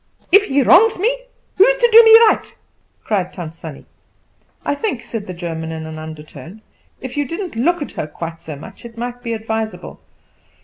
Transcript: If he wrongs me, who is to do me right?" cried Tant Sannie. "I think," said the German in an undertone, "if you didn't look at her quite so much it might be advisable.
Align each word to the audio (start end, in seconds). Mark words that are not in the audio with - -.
If 0.31 0.45
he 0.45 0.63
wrongs 0.63 0.97
me, 0.97 1.15
who 1.59 1.63
is 1.67 1.77
to 1.77 1.89
do 1.91 2.03
me 2.03 2.09
right?" 2.27 2.55
cried 3.03 3.31
Tant 3.33 3.53
Sannie. 3.53 3.85
"I 4.65 4.73
think," 4.73 5.03
said 5.03 5.27
the 5.27 5.33
German 5.35 5.71
in 5.71 5.85
an 5.85 5.99
undertone, 5.99 6.63
"if 6.99 7.17
you 7.17 7.25
didn't 7.27 7.55
look 7.55 7.83
at 7.83 7.91
her 7.91 8.07
quite 8.07 8.41
so 8.41 8.55
much 8.55 8.83
it 8.83 8.97
might 8.97 9.21
be 9.21 9.33
advisable. 9.33 9.99